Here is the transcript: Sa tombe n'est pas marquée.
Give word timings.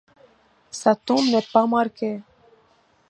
Sa 0.71 0.95
tombe 0.95 1.27
n'est 1.29 1.45
pas 1.53 1.67
marquée. 1.67 2.23